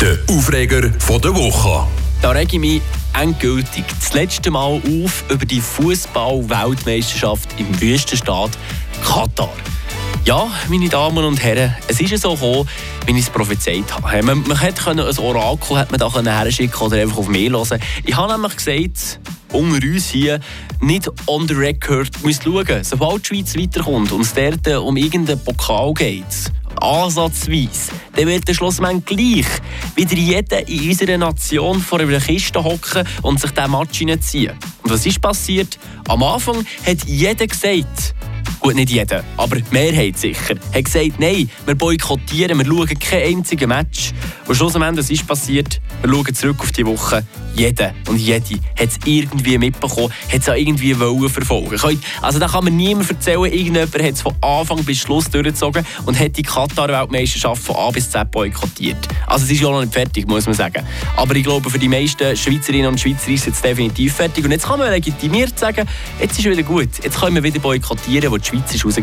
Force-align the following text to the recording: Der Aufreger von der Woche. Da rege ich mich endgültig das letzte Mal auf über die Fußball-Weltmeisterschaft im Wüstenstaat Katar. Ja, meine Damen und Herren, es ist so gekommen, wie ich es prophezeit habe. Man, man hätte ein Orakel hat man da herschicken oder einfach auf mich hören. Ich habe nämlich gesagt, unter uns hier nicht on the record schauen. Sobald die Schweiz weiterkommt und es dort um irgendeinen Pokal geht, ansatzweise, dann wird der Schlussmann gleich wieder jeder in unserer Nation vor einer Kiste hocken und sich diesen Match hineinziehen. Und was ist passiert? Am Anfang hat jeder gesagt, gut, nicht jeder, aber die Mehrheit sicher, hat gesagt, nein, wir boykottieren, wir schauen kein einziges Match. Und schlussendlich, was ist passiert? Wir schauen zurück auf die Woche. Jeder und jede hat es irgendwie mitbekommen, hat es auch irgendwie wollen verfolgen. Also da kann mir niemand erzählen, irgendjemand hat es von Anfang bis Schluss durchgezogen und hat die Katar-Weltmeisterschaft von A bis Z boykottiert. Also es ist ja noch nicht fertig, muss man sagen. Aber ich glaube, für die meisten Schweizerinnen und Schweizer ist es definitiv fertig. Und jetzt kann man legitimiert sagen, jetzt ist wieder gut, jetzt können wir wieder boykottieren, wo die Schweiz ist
Der 0.00 0.18
Aufreger 0.30 0.90
von 0.98 1.20
der 1.20 1.34
Woche. 1.34 1.86
Da 2.22 2.30
rege 2.30 2.54
ich 2.54 2.58
mich 2.58 2.82
endgültig 3.12 3.84
das 4.00 4.14
letzte 4.14 4.50
Mal 4.50 4.80
auf 4.80 5.24
über 5.28 5.44
die 5.44 5.60
Fußball-Weltmeisterschaft 5.60 7.48
im 7.58 7.80
Wüstenstaat 7.80 8.52
Katar. 9.04 9.52
Ja, 10.24 10.50
meine 10.70 10.88
Damen 10.88 11.22
und 11.22 11.42
Herren, 11.42 11.74
es 11.86 12.00
ist 12.00 12.22
so 12.22 12.32
gekommen, 12.32 12.66
wie 13.04 13.12
ich 13.12 13.18
es 13.18 13.30
prophezeit 13.30 13.84
habe. 13.92 14.22
Man, 14.22 14.42
man 14.48 14.58
hätte 14.58 14.90
ein 14.90 14.98
Orakel 14.98 15.76
hat 15.76 15.90
man 15.90 16.00
da 16.00 16.40
herschicken 16.40 16.80
oder 16.80 16.96
einfach 16.96 17.18
auf 17.18 17.28
mich 17.28 17.50
hören. 17.50 17.80
Ich 18.06 18.16
habe 18.16 18.32
nämlich 18.32 18.56
gesagt, 18.56 19.20
unter 19.52 19.86
uns 19.86 20.08
hier 20.08 20.40
nicht 20.80 21.10
on 21.26 21.46
the 21.46 21.54
record 21.54 22.08
schauen. 22.42 22.84
Sobald 22.84 23.30
die 23.30 23.36
Schweiz 23.36 23.54
weiterkommt 23.54 24.12
und 24.12 24.22
es 24.22 24.32
dort 24.32 24.66
um 24.78 24.96
irgendeinen 24.96 25.44
Pokal 25.44 25.92
geht, 25.92 26.24
ansatzweise, 26.84 27.92
dann 28.14 28.26
wird 28.26 28.46
der 28.46 28.54
Schlussmann 28.54 29.04
gleich 29.04 29.46
wieder 29.96 30.14
jeder 30.14 30.68
in 30.68 30.90
unserer 30.90 31.18
Nation 31.18 31.80
vor 31.80 32.00
einer 32.00 32.20
Kiste 32.20 32.62
hocken 32.62 33.06
und 33.22 33.40
sich 33.40 33.50
diesen 33.50 33.70
Match 33.70 33.98
hineinziehen. 33.98 34.52
Und 34.82 34.90
was 34.90 35.06
ist 35.06 35.20
passiert? 35.20 35.78
Am 36.08 36.22
Anfang 36.22 36.64
hat 36.86 37.04
jeder 37.06 37.46
gesagt, 37.46 38.14
gut, 38.64 38.76
nicht 38.76 38.90
jeder, 38.90 39.22
aber 39.36 39.56
die 39.56 39.64
Mehrheit 39.72 40.18
sicher, 40.18 40.54
hat 40.74 40.84
gesagt, 40.84 41.18
nein, 41.20 41.50
wir 41.66 41.74
boykottieren, 41.74 42.58
wir 42.58 42.64
schauen 42.64 42.98
kein 42.98 43.36
einziges 43.36 43.68
Match. 43.68 44.12
Und 44.46 44.54
schlussendlich, 44.54 44.96
was 44.96 45.10
ist 45.10 45.26
passiert? 45.26 45.80
Wir 46.00 46.10
schauen 46.10 46.34
zurück 46.34 46.56
auf 46.60 46.72
die 46.72 46.86
Woche. 46.86 47.24
Jeder 47.54 47.94
und 48.08 48.16
jede 48.16 48.54
hat 48.78 48.88
es 48.88 48.98
irgendwie 49.04 49.58
mitbekommen, 49.58 50.10
hat 50.32 50.40
es 50.40 50.48
auch 50.48 50.54
irgendwie 50.54 50.98
wollen 50.98 51.28
verfolgen. 51.28 51.78
Also 52.22 52.38
da 52.38 52.48
kann 52.48 52.64
mir 52.64 52.70
niemand 52.70 53.08
erzählen, 53.10 53.44
irgendjemand 53.44 53.94
hat 53.94 54.14
es 54.14 54.22
von 54.22 54.34
Anfang 54.40 54.82
bis 54.82 54.98
Schluss 54.98 55.30
durchgezogen 55.30 55.86
und 56.06 56.18
hat 56.18 56.36
die 56.36 56.42
Katar-Weltmeisterschaft 56.42 57.62
von 57.62 57.76
A 57.76 57.90
bis 57.90 58.10
Z 58.10 58.30
boykottiert. 58.30 59.06
Also 59.34 59.46
es 59.46 59.50
ist 59.50 59.62
ja 59.62 59.68
noch 59.68 59.80
nicht 59.80 59.92
fertig, 59.92 60.28
muss 60.28 60.46
man 60.46 60.54
sagen. 60.54 60.86
Aber 61.16 61.34
ich 61.34 61.42
glaube, 61.42 61.68
für 61.68 61.80
die 61.80 61.88
meisten 61.88 62.36
Schweizerinnen 62.36 62.86
und 62.86 63.00
Schweizer 63.00 63.32
ist 63.32 63.48
es 63.48 63.60
definitiv 63.60 64.14
fertig. 64.14 64.44
Und 64.44 64.52
jetzt 64.52 64.64
kann 64.64 64.78
man 64.78 64.88
legitimiert 64.92 65.58
sagen, 65.58 65.88
jetzt 66.20 66.38
ist 66.38 66.44
wieder 66.44 66.62
gut, 66.62 66.88
jetzt 67.02 67.18
können 67.18 67.34
wir 67.34 67.42
wieder 67.42 67.58
boykottieren, 67.58 68.30
wo 68.30 68.36
die 68.36 68.46
Schweiz 68.46 68.72
ist 68.72 68.84